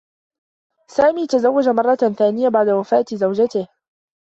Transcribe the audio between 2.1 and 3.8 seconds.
ثانية بعد وفاة زوجته.